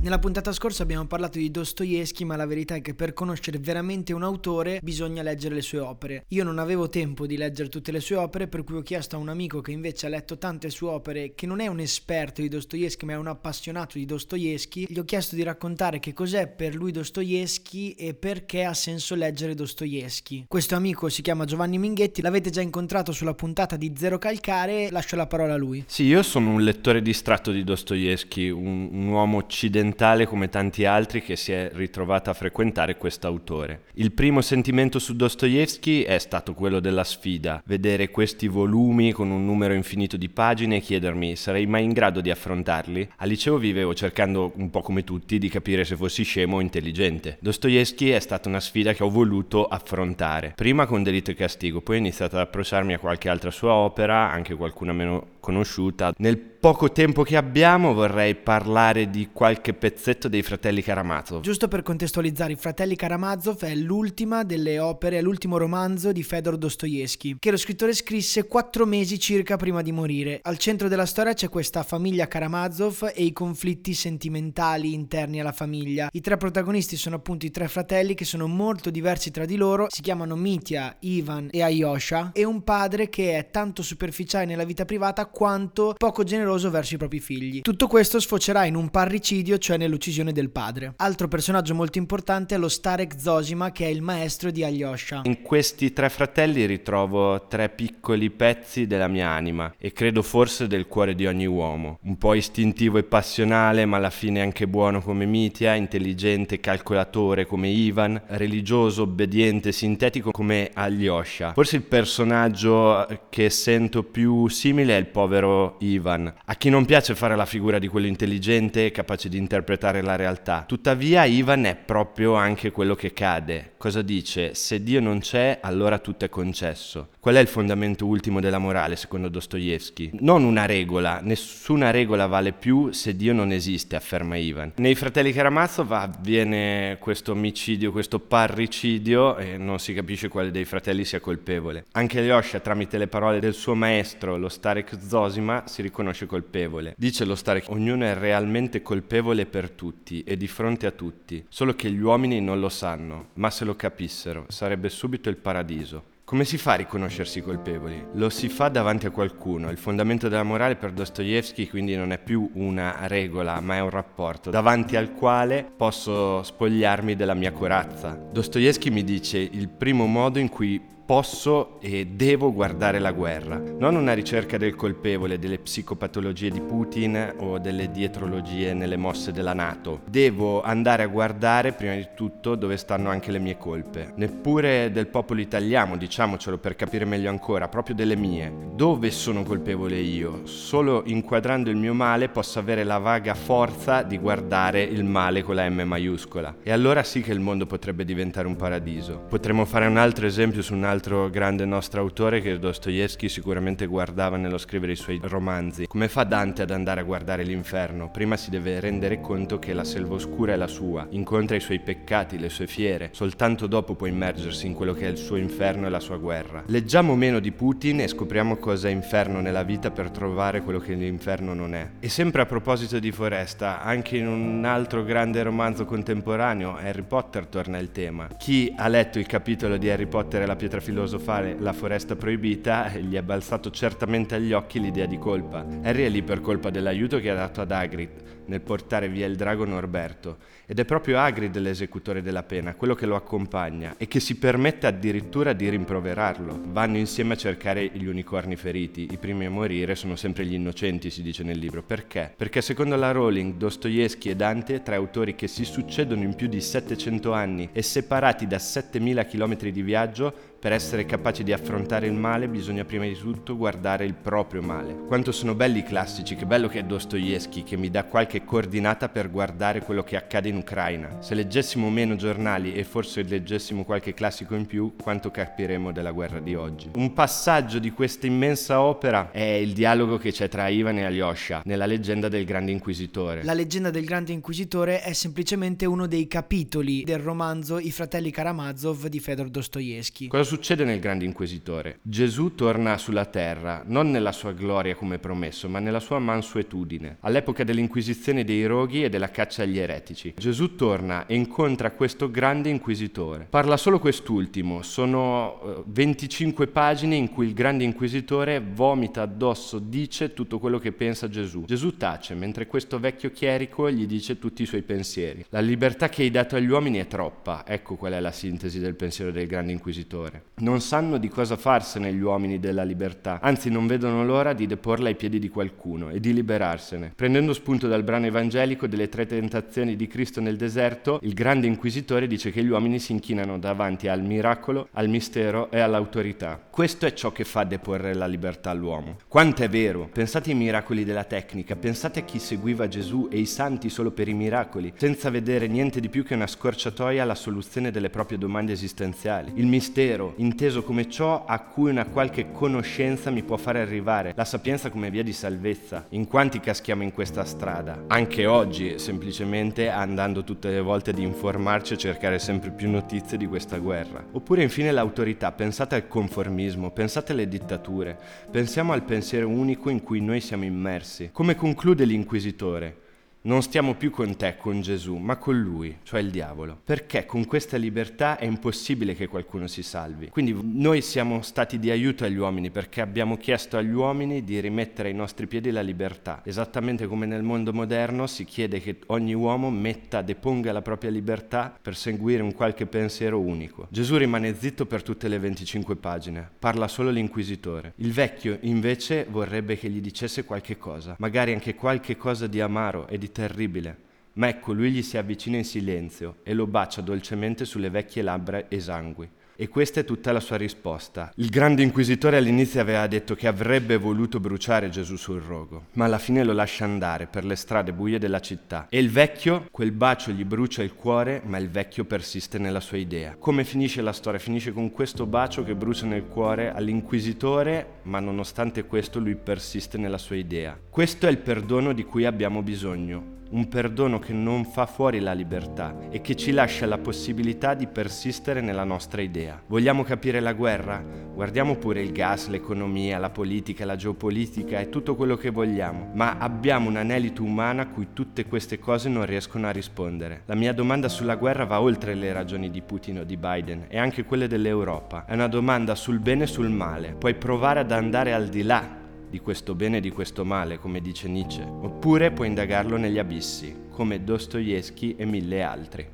Nella 0.00 0.20
puntata 0.20 0.52
scorsa 0.52 0.84
abbiamo 0.84 1.06
parlato 1.06 1.38
di 1.38 1.50
Dostoevsky, 1.50 2.22
ma 2.22 2.36
la 2.36 2.46
verità 2.46 2.76
è 2.76 2.80
che 2.80 2.94
per 2.94 3.12
conoscere 3.12 3.58
veramente 3.58 4.12
un 4.12 4.22
autore 4.22 4.78
bisogna 4.80 5.22
leggere 5.22 5.56
le 5.56 5.60
sue 5.60 5.80
opere. 5.80 6.24
Io 6.28 6.44
non 6.44 6.60
avevo 6.60 6.88
tempo 6.88 7.26
di 7.26 7.36
leggere 7.36 7.68
tutte 7.68 7.90
le 7.90 7.98
sue 7.98 8.14
opere, 8.14 8.46
per 8.46 8.62
cui 8.62 8.76
ho 8.76 8.82
chiesto 8.82 9.16
a 9.16 9.18
un 9.18 9.28
amico 9.28 9.60
che 9.60 9.72
invece 9.72 10.06
ha 10.06 10.08
letto 10.08 10.38
tante 10.38 10.70
sue 10.70 10.88
opere, 10.88 11.34
che 11.34 11.46
non 11.46 11.58
è 11.58 11.66
un 11.66 11.80
esperto 11.80 12.40
di 12.40 12.48
Dostoevsky, 12.48 13.06
ma 13.06 13.14
è 13.14 13.16
un 13.16 13.26
appassionato 13.26 13.98
di 13.98 14.04
Dostoevsky, 14.04 14.86
gli 14.88 15.00
ho 15.00 15.04
chiesto 15.04 15.34
di 15.34 15.42
raccontare 15.42 15.98
che 15.98 16.12
cos'è 16.12 16.46
per 16.46 16.76
lui 16.76 16.92
Dostoevsky 16.92 17.90
e 17.90 18.14
perché 18.14 18.62
ha 18.62 18.74
senso 18.74 19.16
leggere 19.16 19.54
Dostoevsky. 19.54 20.44
Questo 20.46 20.76
amico 20.76 21.08
si 21.08 21.22
chiama 21.22 21.44
Giovanni 21.44 21.76
Minghetti, 21.76 22.22
l'avete 22.22 22.50
già 22.50 22.60
incontrato 22.60 23.10
sulla 23.10 23.34
puntata 23.34 23.76
di 23.76 23.92
Zero 23.96 24.16
Calcare, 24.16 24.90
lascio 24.92 25.16
la 25.16 25.26
parola 25.26 25.54
a 25.54 25.58
lui. 25.58 25.82
Sì, 25.88 26.04
io 26.04 26.22
sono 26.22 26.50
un 26.50 26.62
lettore 26.62 27.02
distratto 27.02 27.50
di 27.50 27.64
Dostoevsky, 27.64 28.48
un, 28.48 28.88
un 28.92 29.08
uomo 29.08 29.38
occidentale 29.38 29.86
occidentale 29.88 30.26
come 30.26 30.48
tanti 30.48 30.84
altri 30.84 31.22
che 31.22 31.36
si 31.36 31.52
è 31.52 31.70
ritrovato 31.72 32.30
a 32.30 32.34
frequentare 32.34 32.96
quest'autore. 32.96 33.82
Il 33.94 34.12
primo 34.12 34.40
sentimento 34.40 34.98
su 34.98 35.16
Dostoevsky 35.16 36.02
è 36.02 36.18
stato 36.18 36.54
quello 36.54 36.78
della 36.80 37.04
sfida, 37.04 37.62
vedere 37.64 38.10
questi 38.10 38.48
volumi 38.48 39.12
con 39.12 39.30
un 39.30 39.44
numero 39.44 39.72
infinito 39.72 40.16
di 40.16 40.28
pagine 40.28 40.76
e 40.76 40.80
chiedermi 40.80 41.36
sarei 41.36 41.66
mai 41.66 41.84
in 41.84 41.92
grado 41.92 42.20
di 42.20 42.30
affrontarli? 42.30 43.08
Al 43.16 43.28
liceo 43.28 43.56
vivevo 43.56 43.94
cercando 43.94 44.52
un 44.56 44.70
po' 44.70 44.82
come 44.82 45.04
tutti 45.04 45.38
di 45.38 45.48
capire 45.48 45.84
se 45.84 45.96
fossi 45.96 46.22
scemo 46.22 46.56
o 46.56 46.60
intelligente. 46.60 47.38
Dostoevsky 47.40 48.10
è 48.10 48.20
stata 48.20 48.48
una 48.48 48.60
sfida 48.60 48.92
che 48.92 49.02
ho 49.02 49.10
voluto 49.10 49.66
affrontare, 49.66 50.52
prima 50.54 50.86
con 50.86 51.02
Delitto 51.02 51.30
e 51.30 51.34
Castigo, 51.34 51.80
poi 51.80 51.96
ho 51.96 52.00
iniziato 52.00 52.36
ad 52.36 52.42
approcciarmi 52.42 52.94
a 52.94 52.98
qualche 52.98 53.28
altra 53.28 53.50
sua 53.50 53.72
opera, 53.72 54.30
anche 54.30 54.54
qualcuna 54.54 54.92
meno 54.92 55.36
conosciuta. 55.40 56.12
Nel 56.18 56.36
poco 56.38 56.90
tempo 56.90 57.22
che 57.22 57.36
abbiamo 57.36 57.94
vorrei 57.94 58.34
parlare 58.34 59.10
di 59.10 59.28
qualche 59.32 59.74
pezzetto 59.78 60.28
dei 60.28 60.42
fratelli 60.42 60.82
Karamazov. 60.82 61.40
Giusto 61.40 61.68
per 61.68 61.82
contestualizzare, 61.82 62.52
i 62.52 62.56
fratelli 62.56 62.96
Karamazov 62.96 63.64
è 63.64 63.74
l'ultima 63.74 64.42
delle 64.42 64.78
opere, 64.78 65.18
è 65.18 65.22
l'ultimo 65.22 65.56
romanzo 65.56 66.12
di 66.12 66.22
Fedor 66.22 66.58
Dostoevsky, 66.58 67.36
che 67.38 67.50
lo 67.50 67.56
scrittore 67.56 67.94
scrisse 67.94 68.46
quattro 68.46 68.84
mesi 68.84 69.18
circa 69.18 69.56
prima 69.56 69.80
di 69.80 69.92
morire. 69.92 70.40
Al 70.42 70.58
centro 70.58 70.88
della 70.88 71.06
storia 71.06 71.32
c'è 71.32 71.48
questa 71.48 71.82
famiglia 71.82 72.26
Karamazov 72.28 73.12
e 73.14 73.24
i 73.24 73.32
conflitti 73.32 73.94
sentimentali 73.94 74.92
interni 74.92 75.40
alla 75.40 75.52
famiglia. 75.52 76.08
I 76.12 76.20
tre 76.20 76.36
protagonisti 76.36 76.96
sono 76.96 77.16
appunto 77.16 77.46
i 77.46 77.50
tre 77.50 77.68
fratelli 77.68 78.14
che 78.14 78.24
sono 78.24 78.46
molto 78.48 78.90
diversi 78.90 79.30
tra 79.30 79.44
di 79.44 79.56
loro, 79.56 79.86
si 79.88 80.02
chiamano 80.02 80.34
Mitya, 80.34 80.96
Ivan 81.00 81.48
e 81.50 81.62
Ayosha, 81.62 82.32
e 82.34 82.44
un 82.44 82.64
padre 82.64 83.08
che 83.08 83.38
è 83.38 83.50
tanto 83.50 83.82
superficiale 83.82 84.44
nella 84.44 84.64
vita 84.64 84.84
privata 84.84 85.26
quanto 85.26 85.94
poco 85.96 86.24
generoso 86.24 86.70
verso 86.70 86.94
i 86.94 86.98
propri 86.98 87.20
figli. 87.20 87.60
Tutto 87.60 87.86
questo 87.86 88.18
sfocerà 88.18 88.64
in 88.64 88.74
un 88.74 88.90
parricidio, 88.90 89.58
cioè 89.68 89.76
nell'uccisione 89.76 90.32
del 90.32 90.48
padre. 90.48 90.94
Altro 90.96 91.28
personaggio 91.28 91.74
molto 91.74 91.98
importante 91.98 92.54
è 92.54 92.58
lo 92.58 92.70
Starek 92.70 93.20
Zosima, 93.20 93.70
che 93.70 93.84
è 93.84 93.88
il 93.88 94.00
maestro 94.00 94.50
di 94.50 94.64
Alyosha. 94.64 95.20
In 95.24 95.42
questi 95.42 95.92
tre 95.92 96.08
fratelli 96.08 96.64
ritrovo 96.64 97.46
tre 97.48 97.68
piccoli 97.68 98.30
pezzi 98.30 98.86
della 98.86 99.08
mia 99.08 99.28
anima 99.28 99.74
e 99.76 99.92
credo 99.92 100.22
forse 100.22 100.68
del 100.68 100.86
cuore 100.86 101.14
di 101.14 101.26
ogni 101.26 101.44
uomo. 101.44 101.98
Un 102.04 102.16
po' 102.16 102.32
istintivo 102.32 102.96
e 102.96 103.02
passionale, 103.02 103.84
ma 103.84 103.98
alla 103.98 104.08
fine 104.08 104.40
anche 104.40 104.66
buono 104.66 105.02
come 105.02 105.26
Mitya, 105.26 105.74
intelligente 105.74 106.54
e 106.54 106.60
calcolatore 106.60 107.44
come 107.44 107.68
Ivan, 107.68 108.18
religioso, 108.28 109.02
obbediente, 109.02 109.72
sintetico 109.72 110.30
come 110.30 110.70
Alyosha. 110.72 111.52
Forse 111.52 111.76
il 111.76 111.82
personaggio 111.82 113.06
che 113.28 113.50
sento 113.50 114.02
più 114.02 114.48
simile 114.48 114.96
è 114.96 114.98
il 114.98 115.08
povero 115.08 115.76
Ivan, 115.80 116.32
a 116.42 116.54
chi 116.54 116.70
non 116.70 116.86
piace 116.86 117.14
fare 117.14 117.36
la 117.36 117.44
figura 117.44 117.78
di 117.78 117.88
quello 117.88 118.06
intelligente 118.06 118.90
capace 118.90 119.28
di 119.28 119.36
interpretare 119.36 119.56
la 120.02 120.16
realtà. 120.16 120.64
Tuttavia 120.66 121.24
Ivan 121.24 121.64
è 121.64 121.76
proprio 121.76 122.34
anche 122.34 122.70
quello 122.70 122.94
che 122.94 123.12
cade. 123.12 123.72
Cosa 123.76 124.02
dice? 124.02 124.54
Se 124.54 124.82
Dio 124.82 125.00
non 125.00 125.20
c'è, 125.20 125.58
allora 125.62 125.98
tutto 125.98 126.24
è 126.24 126.28
concesso. 126.28 127.08
Qual 127.20 127.36
è 127.36 127.40
il 127.40 127.46
fondamento 127.46 128.06
ultimo 128.06 128.40
della 128.40 128.58
morale 128.58 128.96
secondo 128.96 129.28
Dostoevsky? 129.28 130.10
Non 130.20 130.44
una 130.44 130.66
regola, 130.66 131.20
nessuna 131.22 131.90
regola 131.90 132.26
vale 132.26 132.52
più 132.52 132.90
se 132.92 133.14
Dio 133.16 133.32
non 133.32 133.52
esiste, 133.52 133.96
afferma 133.96 134.36
Ivan. 134.36 134.72
Nei 134.76 134.94
fratelli 134.94 135.32
Karamazov 135.32 135.92
avviene 135.92 136.96
questo 136.98 137.32
omicidio, 137.32 137.92
questo 137.92 138.18
parricidio 138.18 139.36
e 139.36 139.58
non 139.58 139.78
si 139.78 139.92
capisce 139.92 140.28
quale 140.28 140.50
dei 140.50 140.64
fratelli 140.64 141.04
sia 141.04 141.20
colpevole. 141.20 141.84
Anche 141.92 142.20
Lyosha, 142.20 142.60
tramite 142.60 142.98
le 142.98 143.08
parole 143.08 143.40
del 143.40 143.54
suo 143.54 143.74
maestro, 143.74 144.36
lo 144.36 144.48
Starek 144.48 144.96
Zosima, 145.06 145.64
si 145.66 145.82
riconosce 145.82 146.26
colpevole. 146.26 146.94
Dice 146.96 147.24
lo 147.24 147.34
Starek, 147.34 147.68
ognuno 147.70 148.04
è 148.04 148.14
realmente 148.14 148.82
colpevole 148.82 149.46
per 149.48 149.70
tutti 149.70 150.22
e 150.22 150.36
di 150.36 150.46
fronte 150.46 150.86
a 150.86 150.92
tutti, 150.92 151.44
solo 151.48 151.74
che 151.74 151.90
gli 151.90 152.00
uomini 152.00 152.40
non 152.40 152.60
lo 152.60 152.68
sanno, 152.68 153.30
ma 153.34 153.50
se 153.50 153.64
lo 153.64 153.74
capissero 153.74 154.46
sarebbe 154.48 154.88
subito 154.88 155.28
il 155.28 155.36
paradiso. 155.36 156.16
Come 156.28 156.44
si 156.44 156.58
fa 156.58 156.72
a 156.72 156.76
riconoscersi 156.76 157.40
colpevoli? 157.40 158.08
Lo 158.12 158.28
si 158.28 158.50
fa 158.50 158.68
davanti 158.68 159.06
a 159.06 159.10
qualcuno. 159.10 159.70
Il 159.70 159.78
fondamento 159.78 160.28
della 160.28 160.42
morale 160.42 160.76
per 160.76 160.92
Dostoevsky 160.92 161.66
quindi 161.68 161.96
non 161.96 162.12
è 162.12 162.18
più 162.18 162.50
una 162.52 163.06
regola, 163.06 163.58
ma 163.60 163.76
è 163.76 163.80
un 163.80 163.88
rapporto 163.88 164.50
davanti 164.50 164.94
al 164.96 165.14
quale 165.14 165.64
posso 165.74 166.42
spogliarmi 166.42 167.16
della 167.16 167.32
mia 167.32 167.50
corazza. 167.52 168.10
Dostoevsky 168.30 168.90
mi 168.90 169.04
dice 169.04 169.38
il 169.38 169.70
primo 169.70 170.04
modo 170.04 170.38
in 170.38 170.50
cui 170.50 170.96
posso 171.08 171.80
e 171.80 172.04
devo 172.04 172.52
guardare 172.52 172.98
la 172.98 173.12
guerra, 173.12 173.58
non 173.78 173.96
una 173.96 174.12
ricerca 174.12 174.58
del 174.58 174.76
colpevole, 174.76 175.38
delle 175.38 175.58
psicopatologie 175.58 176.50
di 176.50 176.60
Putin 176.60 177.32
o 177.38 177.58
delle 177.58 177.90
dietrologie 177.90 178.74
nelle 178.74 178.98
mosse 178.98 179.32
della 179.32 179.54
Nato. 179.54 180.02
Devo 180.04 180.60
andare 180.60 181.04
a 181.04 181.06
guardare 181.06 181.72
prima 181.72 181.94
di 181.94 182.08
tutto 182.14 182.56
dove 182.56 182.76
stanno 182.76 183.08
anche 183.08 183.30
le 183.30 183.38
mie 183.38 183.56
colpe. 183.56 184.12
Neppure 184.16 184.92
del 184.92 185.06
popolo 185.06 185.40
italiano, 185.40 185.96
diciamocelo 185.96 186.58
per 186.58 186.76
capire 186.76 187.06
meglio 187.06 187.30
ancora, 187.30 187.68
proprio 187.68 187.94
delle 187.94 188.14
mie. 188.14 188.52
Dove 188.74 189.10
sono 189.10 189.44
colpevole 189.44 189.96
io? 189.96 190.42
Solo 190.44 191.04
inquadrando 191.06 191.70
il 191.70 191.76
mio 191.76 191.94
male 191.94 192.28
posso 192.28 192.58
avere 192.58 192.84
la 192.84 192.98
vaga 192.98 193.32
forza 193.32 194.02
di 194.02 194.18
guardare 194.18 194.82
il 194.82 195.04
male 195.04 195.42
con 195.42 195.54
la 195.54 195.66
M 195.70 195.80
maiuscola. 195.86 196.56
E 196.62 196.70
allora 196.70 197.02
sì 197.02 197.22
che 197.22 197.32
il 197.32 197.40
mondo 197.40 197.64
potrebbe 197.64 198.04
diventare 198.04 198.46
un 198.46 198.56
paradiso. 198.56 199.24
Potremmo 199.26 199.64
fare 199.64 199.86
un 199.86 199.96
altro 199.96 200.26
esempio 200.26 200.60
su 200.60 200.74
un 200.74 200.84
altro 200.84 200.96
altro 200.98 201.30
grande 201.30 201.64
nostro 201.64 202.00
autore 202.00 202.40
che 202.40 202.58
Dostoevsky 202.58 203.28
sicuramente 203.28 203.86
guardava 203.86 204.36
nello 204.36 204.58
scrivere 204.58 204.92
i 204.92 204.96
suoi 204.96 205.20
romanzi. 205.22 205.86
Come 205.86 206.08
fa 206.08 206.24
Dante 206.24 206.62
ad 206.62 206.72
andare 206.72 207.02
a 207.02 207.04
guardare 207.04 207.44
l'inferno? 207.44 208.10
Prima 208.10 208.36
si 208.36 208.50
deve 208.50 208.80
rendere 208.80 209.20
conto 209.20 209.60
che 209.60 209.72
la 209.74 209.84
selva 209.84 210.14
oscura 210.14 210.54
è 210.54 210.56
la 210.56 210.66
sua, 210.66 211.06
incontra 211.10 211.54
i 211.54 211.60
suoi 211.60 211.78
peccati, 211.78 212.36
le 212.36 212.48
sue 212.48 212.66
fiere, 212.66 213.10
soltanto 213.12 213.68
dopo 213.68 213.94
può 213.94 214.08
immergersi 214.08 214.66
in 214.66 214.74
quello 214.74 214.92
che 214.92 215.06
è 215.06 215.08
il 215.08 215.18
suo 215.18 215.36
inferno 215.36 215.86
e 215.86 215.90
la 215.90 216.00
sua 216.00 216.16
guerra. 216.16 216.64
Leggiamo 216.66 217.14
meno 217.14 217.38
di 217.38 217.52
Putin 217.52 218.00
e 218.00 218.08
scopriamo 218.08 218.56
cosa 218.56 218.88
è 218.88 218.90
inferno 218.90 219.40
nella 219.40 219.62
vita 219.62 219.92
per 219.92 220.10
trovare 220.10 220.62
quello 220.62 220.80
che 220.80 220.94
l'inferno 220.94 221.54
non 221.54 221.76
è. 221.76 221.90
E 222.00 222.08
sempre 222.08 222.42
a 222.42 222.46
proposito 222.46 222.98
di 222.98 223.12
foresta, 223.12 223.82
anche 223.82 224.16
in 224.16 224.26
un 224.26 224.64
altro 224.64 225.04
grande 225.04 225.44
romanzo 225.44 225.84
contemporaneo, 225.84 226.74
Harry 226.74 227.02
Potter 227.02 227.46
torna 227.46 227.78
il 227.78 227.92
tema. 227.92 228.26
Chi 228.36 228.74
ha 228.76 228.88
letto 228.88 229.20
il 229.20 229.26
capitolo 229.26 229.76
di 229.76 229.88
Harry 229.88 230.06
Potter 230.06 230.42
e 230.42 230.46
la 230.46 230.56
pietra 230.56 230.80
filosofare 230.88 231.56
La 231.58 231.74
foresta 231.74 232.16
proibita 232.16 232.88
gli 232.96 233.14
è 233.14 233.22
balzato 233.22 233.70
certamente 233.70 234.36
agli 234.36 234.54
occhi 234.54 234.80
l'idea 234.80 235.04
di 235.04 235.18
colpa. 235.18 235.66
Harry 235.82 236.04
è 236.04 236.08
lì 236.08 236.22
per 236.22 236.40
colpa 236.40 236.70
dell'aiuto 236.70 237.18
che 237.18 237.28
ha 237.28 237.34
dato 237.34 237.60
ad 237.60 237.70
Hagrid 237.70 238.37
nel 238.48 238.60
portare 238.60 239.08
via 239.08 239.26
il 239.26 239.36
drago 239.36 239.64
Norberto 239.64 240.56
ed 240.66 240.78
è 240.78 240.84
proprio 240.84 241.18
Hagrid 241.18 241.56
l'esecutore 241.56 242.20
della 242.20 242.42
pena, 242.42 242.74
quello 242.74 242.94
che 242.94 243.06
lo 243.06 243.16
accompagna 243.16 243.94
e 243.96 244.06
che 244.06 244.20
si 244.20 244.36
permette 244.36 244.86
addirittura 244.86 245.54
di 245.54 245.66
rimproverarlo. 245.66 246.60
Vanno 246.66 246.98
insieme 246.98 247.32
a 247.32 247.36
cercare 247.38 247.90
gli 247.94 248.04
unicorni 248.04 248.54
feriti, 248.54 249.08
i 249.10 249.16
primi 249.16 249.46
a 249.46 249.50
morire 249.50 249.94
sono 249.94 250.14
sempre 250.14 250.44
gli 250.44 250.52
innocenti, 250.52 251.08
si 251.08 251.22
dice 251.22 251.42
nel 251.42 251.58
libro. 251.58 251.82
Perché? 251.82 252.32
Perché 252.36 252.60
secondo 252.60 252.96
la 252.96 253.12
Rowling, 253.12 253.54
Dostoevsky 253.54 254.28
e 254.28 254.36
Dante, 254.36 254.82
tre 254.82 254.96
autori 254.96 255.34
che 255.34 255.48
si 255.48 255.64
succedono 255.64 256.22
in 256.22 256.34
più 256.34 256.48
di 256.48 256.60
700 256.60 257.32
anni 257.32 257.70
e 257.72 257.80
separati 257.80 258.46
da 258.46 258.58
7000 258.58 259.24
km 259.24 259.56
di 259.70 259.82
viaggio, 259.82 260.34
per 260.58 260.72
essere 260.72 261.06
capaci 261.06 261.44
di 261.44 261.52
affrontare 261.52 262.08
il 262.08 262.14
male 262.14 262.48
bisogna 262.48 262.84
prima 262.84 263.04
di 263.04 263.16
tutto 263.16 263.56
guardare 263.56 264.04
il 264.04 264.14
proprio 264.14 264.60
male. 264.60 264.92
Quanto 265.06 265.30
sono 265.30 265.54
belli 265.54 265.78
i 265.78 265.84
classici, 265.84 266.34
che 266.34 266.46
bello 266.46 266.66
che 266.66 266.80
è 266.80 266.82
Dostoevsky 266.82 267.62
che 267.62 267.76
mi 267.76 267.90
dà 267.90 268.04
qualche 268.04 268.37
coordinata 268.44 269.08
per 269.08 269.30
guardare 269.30 269.80
quello 269.80 270.02
che 270.02 270.16
accade 270.16 270.48
in 270.48 270.56
Ucraina. 270.56 271.20
Se 271.20 271.34
leggessimo 271.34 271.90
meno 271.90 272.16
giornali 272.16 272.74
e 272.74 272.84
forse 272.84 273.22
leggessimo 273.22 273.84
qualche 273.84 274.14
classico 274.14 274.54
in 274.54 274.66
più, 274.66 274.94
quanto 275.00 275.30
capiremo 275.30 275.92
della 275.92 276.12
guerra 276.12 276.40
di 276.40 276.54
oggi. 276.54 276.90
Un 276.94 277.12
passaggio 277.12 277.78
di 277.78 277.90
questa 277.90 278.26
immensa 278.26 278.80
opera 278.80 279.30
è 279.30 279.42
il 279.42 279.72
dialogo 279.72 280.18
che 280.18 280.32
c'è 280.32 280.48
tra 280.48 280.68
Ivan 280.68 280.98
e 280.98 281.04
Alyosha 281.04 281.62
nella 281.64 281.86
leggenda 281.86 282.28
del 282.28 282.44
Grande 282.44 282.70
Inquisitore. 282.70 283.42
La 283.44 283.54
leggenda 283.54 283.90
del 283.90 284.04
Grande 284.04 284.32
Inquisitore 284.32 285.00
è 285.00 285.12
semplicemente 285.12 285.86
uno 285.86 286.06
dei 286.06 286.28
capitoli 286.28 287.04
del 287.04 287.18
romanzo 287.18 287.78
I 287.78 287.90
fratelli 287.90 288.30
Karamazov 288.30 289.06
di 289.06 289.20
Fedor 289.20 289.48
Dostoevsky. 289.48 290.28
Cosa 290.28 290.44
succede 290.44 290.84
nel 290.84 291.00
Grande 291.00 291.24
Inquisitore? 291.24 291.98
Gesù 292.02 292.54
torna 292.54 292.96
sulla 292.98 293.24
terra, 293.24 293.82
non 293.86 294.10
nella 294.10 294.32
sua 294.32 294.52
gloria 294.52 294.94
come 294.94 295.18
promesso, 295.18 295.68
ma 295.68 295.78
nella 295.78 296.00
sua 296.00 296.18
mansuetudine, 296.18 297.16
all'epoca 297.20 297.64
dell'Inquisizione 297.64 298.26
dei 298.32 298.66
roghi 298.66 299.04
e 299.04 299.08
della 299.08 299.30
caccia 299.30 299.62
agli 299.62 299.78
eretici. 299.78 300.34
Gesù 300.36 300.74
torna 300.74 301.26
e 301.26 301.34
incontra 301.34 301.90
questo 301.90 302.30
Grande 302.30 302.68
Inquisitore. 302.68 303.46
Parla 303.48 303.76
solo 303.76 303.98
quest'ultimo, 303.98 304.82
sono 304.82 305.84
25 305.86 306.64
eh, 306.64 306.68
pagine 306.68 307.16
in 307.16 307.30
cui 307.30 307.46
il 307.46 307.54
Grande 307.54 307.84
Inquisitore 307.84 308.60
vomita 308.60 309.22
addosso, 309.22 309.78
dice 309.78 310.32
tutto 310.34 310.58
quello 310.58 310.78
che 310.78 310.92
pensa 310.92 311.28
Gesù. 311.28 311.64
Gesù 311.64 311.96
tace, 311.96 312.34
mentre 312.34 312.66
questo 312.66 312.98
vecchio 312.98 313.30
chierico 313.30 313.90
gli 313.90 314.06
dice 314.06 314.38
tutti 314.38 314.62
i 314.62 314.66
suoi 314.66 314.82
pensieri. 314.82 315.44
La 315.50 315.60
libertà 315.60 316.08
che 316.08 316.22
hai 316.22 316.30
dato 316.30 316.56
agli 316.56 316.68
uomini 316.68 316.98
è 316.98 317.06
troppa, 317.06 317.64
ecco 317.66 317.96
qual 317.96 318.12
è 318.12 318.20
la 318.20 318.32
sintesi 318.32 318.78
del 318.78 318.94
pensiero 318.94 319.30
del 319.30 319.46
Grande 319.46 319.72
Inquisitore. 319.72 320.42
Non 320.56 320.80
sanno 320.80 321.18
di 321.18 321.28
cosa 321.28 321.56
farsene 321.56 322.12
gli 322.12 322.20
uomini 322.20 322.58
della 322.58 322.84
libertà, 322.84 323.40
anzi 323.40 323.70
non 323.70 323.86
vedono 323.86 324.24
l'ora 324.24 324.52
di 324.52 324.66
deporla 324.66 325.08
ai 325.08 325.16
piedi 325.16 325.38
di 325.38 325.48
qualcuno 325.48 326.10
e 326.10 326.20
di 326.20 326.32
liberarsene. 326.32 327.12
Prendendo 327.14 327.52
spunto 327.52 327.88
dal 327.88 328.04
brano 328.18 328.26
evangelico 328.26 328.86
delle 328.88 329.08
tre 329.08 329.26
tentazioni 329.26 329.94
di 329.94 330.08
Cristo 330.08 330.40
nel 330.40 330.56
deserto, 330.56 331.20
il 331.22 331.34
Grande 331.34 331.68
Inquisitore 331.68 332.26
dice 332.26 332.50
che 332.50 332.64
gli 332.64 332.68
uomini 332.68 332.98
si 332.98 333.12
inchinano 333.12 333.58
davanti 333.58 334.08
al 334.08 334.22
miracolo, 334.22 334.88
al 334.92 335.08
mistero 335.08 335.70
e 335.70 335.78
all'autorità. 335.78 336.60
Questo 336.68 337.06
è 337.06 337.12
ciò 337.12 337.30
che 337.30 337.44
fa 337.44 337.62
deporre 337.64 338.14
la 338.14 338.26
libertà 338.26 338.70
all'uomo. 338.70 339.18
Quanto 339.28 339.62
è 339.62 339.68
vero? 339.68 340.08
Pensate 340.12 340.50
ai 340.50 340.56
miracoli 340.56 341.04
della 341.04 341.24
tecnica, 341.24 341.76
pensate 341.76 342.20
a 342.20 342.22
chi 342.24 342.40
seguiva 342.40 342.88
Gesù 342.88 343.28
e 343.30 343.38
i 343.38 343.46
santi 343.46 343.88
solo 343.88 344.10
per 344.10 344.28
i 344.28 344.34
miracoli, 344.34 344.92
senza 344.96 345.30
vedere 345.30 345.68
niente 345.68 346.00
di 346.00 346.08
più 346.08 346.24
che 346.24 346.34
una 346.34 346.46
scorciatoia 346.46 347.22
alla 347.22 347.36
soluzione 347.36 347.92
delle 347.92 348.10
proprie 348.10 348.38
domande 348.38 348.72
esistenziali. 348.72 349.52
Il 349.54 349.66
mistero, 349.66 350.34
inteso 350.36 350.82
come 350.82 351.08
ciò 351.08 351.44
a 351.46 351.60
cui 351.60 351.90
una 351.90 352.06
qualche 352.06 352.50
conoscenza 352.50 353.30
mi 353.30 353.44
può 353.44 353.56
fare 353.56 353.80
arrivare, 353.80 354.32
la 354.34 354.44
sapienza 354.44 354.90
come 354.90 355.10
via 355.10 355.22
di 355.22 355.32
salvezza. 355.32 356.06
In 356.10 356.26
quanti 356.26 356.58
caschiamo 356.58 357.02
in 357.04 357.12
questa 357.12 357.44
strada? 357.44 357.97
Anche 358.06 358.46
oggi, 358.46 358.98
semplicemente 358.98 359.88
andando 359.88 360.44
tutte 360.44 360.70
le 360.70 360.80
volte 360.80 361.10
ad 361.10 361.18
informarci 361.18 361.94
e 361.94 361.98
cercare 361.98 362.38
sempre 362.38 362.70
più 362.70 362.88
notizie 362.88 363.36
di 363.36 363.46
questa 363.46 363.78
guerra. 363.78 364.24
Oppure 364.32 364.62
infine 364.62 364.92
l'autorità, 364.92 365.52
pensate 365.52 365.94
al 365.96 366.08
conformismo, 366.08 366.90
pensate 366.90 367.32
alle 367.32 367.48
dittature, 367.48 368.16
pensiamo 368.50 368.92
al 368.92 369.02
pensiero 369.02 369.48
unico 369.48 369.90
in 369.90 370.02
cui 370.02 370.20
noi 370.20 370.40
siamo 370.40 370.64
immersi. 370.64 371.30
Come 371.32 371.54
conclude 371.54 372.04
l'inquisitore? 372.04 373.06
Non 373.48 373.62
stiamo 373.62 373.94
più 373.94 374.10
con 374.10 374.36
te, 374.36 374.58
con 374.58 374.82
Gesù, 374.82 375.16
ma 375.16 375.36
con 375.36 375.58
lui, 375.58 376.00
cioè 376.02 376.20
il 376.20 376.30
diavolo. 376.30 376.78
Perché 376.84 377.24
con 377.24 377.46
questa 377.46 377.78
libertà 377.78 378.36
è 378.36 378.44
impossibile 378.44 379.14
che 379.14 379.26
qualcuno 379.26 379.66
si 379.66 379.82
salvi. 379.82 380.28
Quindi 380.28 380.54
noi 380.62 381.00
siamo 381.00 381.40
stati 381.40 381.78
di 381.78 381.90
aiuto 381.90 382.24
agli 382.24 382.36
uomini 382.36 382.70
perché 382.70 383.00
abbiamo 383.00 383.38
chiesto 383.38 383.78
agli 383.78 383.94
uomini 383.94 384.44
di 384.44 384.60
rimettere 384.60 385.08
ai 385.08 385.14
nostri 385.14 385.46
piedi 385.46 385.70
la 385.70 385.80
libertà. 385.80 386.42
Esattamente 386.44 387.06
come 387.06 387.24
nel 387.24 387.42
mondo 387.42 387.72
moderno 387.72 388.26
si 388.26 388.44
chiede 388.44 388.82
che 388.82 388.98
ogni 389.06 389.32
uomo 389.32 389.70
metta, 389.70 390.20
deponga 390.20 390.70
la 390.70 390.82
propria 390.82 391.10
libertà 391.10 391.74
per 391.80 391.96
seguire 391.96 392.42
un 392.42 392.52
qualche 392.52 392.84
pensiero 392.84 393.40
unico. 393.40 393.86
Gesù 393.88 394.18
rimane 394.18 394.56
zitto 394.56 394.84
per 394.84 395.02
tutte 395.02 395.26
le 395.26 395.38
25 395.38 395.96
pagine, 395.96 396.46
parla 396.58 396.86
solo 396.86 397.08
l'inquisitore. 397.08 397.94
Il 397.96 398.12
vecchio 398.12 398.58
invece 398.60 399.26
vorrebbe 399.26 399.78
che 399.78 399.88
gli 399.88 400.02
dicesse 400.02 400.44
qualche 400.44 400.76
cosa, 400.76 401.16
magari 401.18 401.54
anche 401.54 401.74
qualche 401.74 402.18
cosa 402.18 402.46
di 402.46 402.60
amaro 402.60 403.08
e 403.08 403.16
di 403.16 403.36
terribile. 403.38 403.96
Ma 404.32 404.48
ecco, 404.48 404.72
lui 404.72 404.90
gli 404.90 405.02
si 405.02 405.16
avvicina 405.16 405.56
in 405.58 405.64
silenzio 405.64 406.38
e 406.42 406.54
lo 406.54 406.66
bacia 406.66 407.00
dolcemente 407.02 407.64
sulle 407.64 407.88
vecchie 407.88 408.22
labbra 408.22 408.68
esangui. 408.68 409.30
E 409.60 409.66
questa 409.66 409.98
è 409.98 410.04
tutta 410.04 410.30
la 410.30 410.38
sua 410.38 410.56
risposta. 410.56 411.32
Il 411.34 411.48
grande 411.48 411.82
inquisitore 411.82 412.36
all'inizio 412.36 412.80
aveva 412.80 413.04
detto 413.08 413.34
che 413.34 413.48
avrebbe 413.48 413.96
voluto 413.96 414.38
bruciare 414.38 414.88
Gesù 414.88 415.16
sul 415.16 415.40
rogo, 415.40 415.86
ma 415.94 416.04
alla 416.04 416.18
fine 416.18 416.44
lo 416.44 416.52
lascia 416.52 416.84
andare 416.84 417.26
per 417.26 417.44
le 417.44 417.56
strade 417.56 417.92
buie 417.92 418.20
della 418.20 418.38
città. 418.38 418.86
E 418.88 419.00
il 419.00 419.10
vecchio, 419.10 419.66
quel 419.72 419.90
bacio 419.90 420.30
gli 420.30 420.44
brucia 420.44 420.84
il 420.84 420.94
cuore, 420.94 421.42
ma 421.44 421.58
il 421.58 421.70
vecchio 421.70 422.04
persiste 422.04 422.58
nella 422.58 422.78
sua 422.78 422.98
idea. 422.98 423.34
Come 423.36 423.64
finisce 423.64 424.00
la 424.00 424.12
storia? 424.12 424.38
Finisce 424.38 424.72
con 424.72 424.92
questo 424.92 425.26
bacio 425.26 425.64
che 425.64 425.74
brucia 425.74 426.06
nel 426.06 426.28
cuore 426.28 426.72
all'inquisitore, 426.72 427.94
ma 428.02 428.20
nonostante 428.20 428.84
questo 428.84 429.18
lui 429.18 429.34
persiste 429.34 429.98
nella 429.98 430.18
sua 430.18 430.36
idea. 430.36 430.78
Questo 430.88 431.26
è 431.26 431.30
il 431.30 431.38
perdono 431.38 431.92
di 431.92 432.04
cui 432.04 432.24
abbiamo 432.26 432.62
bisogno 432.62 433.37
un 433.50 433.68
perdono 433.68 434.18
che 434.18 434.32
non 434.32 434.64
fa 434.64 434.86
fuori 434.86 435.20
la 435.20 435.32
libertà 435.32 435.96
e 436.10 436.20
che 436.20 436.36
ci 436.36 436.52
lascia 436.52 436.86
la 436.86 436.98
possibilità 436.98 437.74
di 437.74 437.86
persistere 437.86 438.60
nella 438.60 438.84
nostra 438.84 439.22
idea. 439.22 439.60
Vogliamo 439.66 440.02
capire 440.02 440.40
la 440.40 440.52
guerra? 440.52 441.02
Guardiamo 441.34 441.76
pure 441.76 442.02
il 442.02 442.12
gas, 442.12 442.48
l'economia, 442.48 443.18
la 443.18 443.30
politica, 443.30 443.84
la 443.84 443.96
geopolitica 443.96 444.80
e 444.80 444.88
tutto 444.88 445.14
quello 445.14 445.36
che 445.36 445.50
vogliamo, 445.50 446.10
ma 446.14 446.36
abbiamo 446.38 446.88
un'anelito 446.88 447.42
umana 447.42 447.82
a 447.82 447.86
cui 447.86 448.08
tutte 448.12 448.44
queste 448.46 448.78
cose 448.78 449.08
non 449.08 449.24
riescono 449.24 449.66
a 449.68 449.70
rispondere. 449.70 450.42
La 450.46 450.56
mia 450.56 450.72
domanda 450.72 451.08
sulla 451.08 451.36
guerra 451.36 451.64
va 451.64 451.80
oltre 451.80 452.14
le 452.14 452.32
ragioni 452.32 452.70
di 452.70 452.82
Putin 452.82 453.20
o 453.20 453.24
di 453.24 453.36
Biden 453.36 453.84
e 453.88 453.98
anche 453.98 454.24
quelle 454.24 454.48
dell'Europa. 454.48 455.24
È 455.26 455.34
una 455.34 455.48
domanda 455.48 455.94
sul 455.94 456.18
bene 456.18 456.44
e 456.44 456.48
sul 456.48 456.70
male. 456.70 457.14
Puoi 457.16 457.34
provare 457.34 457.80
ad 457.80 457.92
andare 457.92 458.32
al 458.32 458.48
di 458.48 458.62
là 458.62 458.97
di 459.30 459.40
questo 459.40 459.74
bene 459.74 459.98
e 459.98 460.00
di 460.00 460.10
questo 460.10 460.44
male, 460.44 460.78
come 460.78 461.00
dice 461.00 461.28
Nietzsche, 461.28 461.62
oppure 461.62 462.30
puoi 462.30 462.48
indagarlo 462.48 462.96
negli 462.96 463.18
abissi, 463.18 463.74
come 463.90 464.24
Dostoevsky 464.24 465.14
e 465.16 465.24
mille 465.24 465.62
altri. 465.62 466.08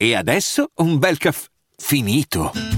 E 0.00 0.14
adesso 0.14 0.70
un 0.76 0.98
bel 0.98 1.18
caffè 1.18 1.48
finito. 1.76 2.77